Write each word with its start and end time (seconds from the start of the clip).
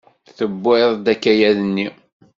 Tewwiḍ-d 0.37 1.05
akayad-nni. 1.13 1.87